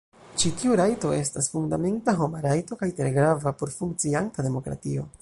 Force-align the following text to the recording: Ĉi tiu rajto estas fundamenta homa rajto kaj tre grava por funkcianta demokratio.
Ĉi 0.43 0.51
tiu 0.61 0.77
rajto 0.79 1.11
estas 1.17 1.51
fundamenta 1.57 2.17
homa 2.23 2.43
rajto 2.49 2.81
kaj 2.83 2.91
tre 3.01 3.15
grava 3.19 3.57
por 3.61 3.77
funkcianta 3.79 4.51
demokratio. 4.51 5.09